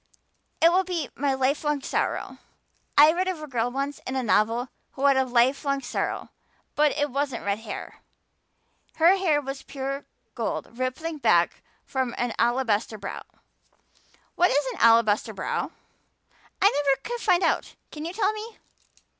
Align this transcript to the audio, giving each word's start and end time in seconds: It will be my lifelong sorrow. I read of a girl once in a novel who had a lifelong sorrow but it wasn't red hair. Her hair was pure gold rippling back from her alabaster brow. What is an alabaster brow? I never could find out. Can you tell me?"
It 0.61 0.69
will 0.71 0.83
be 0.83 1.11
my 1.13 1.35
lifelong 1.35 1.83
sorrow. 1.83 2.39
I 2.97 3.11
read 3.13 3.27
of 3.27 3.39
a 3.39 3.45
girl 3.45 3.69
once 3.69 3.99
in 4.07 4.15
a 4.15 4.23
novel 4.23 4.69
who 4.93 5.05
had 5.05 5.15
a 5.15 5.25
lifelong 5.25 5.79
sorrow 5.81 6.31
but 6.73 6.91
it 6.93 7.11
wasn't 7.11 7.45
red 7.45 7.59
hair. 7.59 7.99
Her 8.95 9.17
hair 9.17 9.39
was 9.39 9.61
pure 9.61 10.05
gold 10.33 10.75
rippling 10.75 11.19
back 11.19 11.61
from 11.85 12.13
her 12.13 12.33
alabaster 12.39 12.97
brow. 12.97 13.21
What 14.33 14.49
is 14.49 14.65
an 14.73 14.79
alabaster 14.79 15.35
brow? 15.35 15.69
I 16.59 16.67
never 16.71 17.01
could 17.03 17.21
find 17.21 17.43
out. 17.43 17.75
Can 17.91 18.03
you 18.03 18.13
tell 18.13 18.33
me?" 18.33 18.57